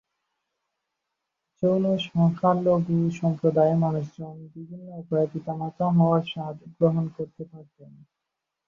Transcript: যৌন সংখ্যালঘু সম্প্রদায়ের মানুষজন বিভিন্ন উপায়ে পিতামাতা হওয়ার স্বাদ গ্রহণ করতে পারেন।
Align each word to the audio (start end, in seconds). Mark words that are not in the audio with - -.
যৌন 1.63 1.83
সংখ্যালঘু 2.07 2.77
সম্প্রদায়ের 3.19 3.77
মানুষজন 3.77 4.35
বিভিন্ন 4.55 4.87
উপায়ে 5.01 5.27
পিতামাতা 5.33 5.85
হওয়ার 5.97 6.23
স্বাদ 6.31 6.55
গ্রহণ 6.75 7.05
করতে 7.15 7.43
পারেন। 7.43 7.93